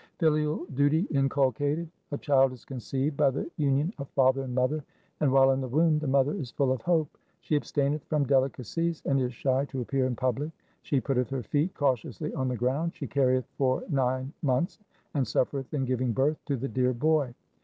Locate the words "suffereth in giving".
15.27-16.13